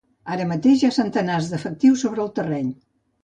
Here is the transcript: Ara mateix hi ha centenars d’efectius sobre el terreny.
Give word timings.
Ara 0.35 0.45
mateix 0.51 0.79
hi 0.79 0.87
ha 0.87 0.91
centenars 0.95 1.51
d’efectius 1.51 2.05
sobre 2.07 2.25
el 2.27 2.35
terreny. 2.41 2.75